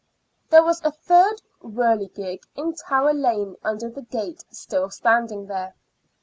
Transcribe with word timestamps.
There 0.49 0.63
was 0.63 0.81
a 0.83 0.89
third 0.89 1.43
whirligig 1.61 2.45
in 2.55 2.73
Tower 2.73 3.13
Lane 3.13 3.55
under 3.63 3.87
the 3.87 4.01
gate 4.01 4.43
still 4.49 4.89
standing 4.89 5.45
there. 5.45 5.75